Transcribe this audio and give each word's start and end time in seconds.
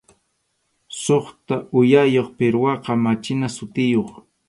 Suqta 1.03 1.55
uyayuq 1.79 2.29
pirwaqa 2.37 2.91
machina 3.05 3.47
sutiyuq. 3.57 4.09